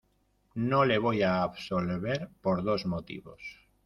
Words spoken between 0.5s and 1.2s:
no le